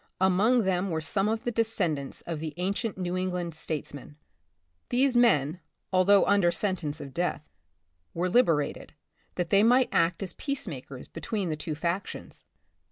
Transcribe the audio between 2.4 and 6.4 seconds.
ancient New England statesmen. These men, although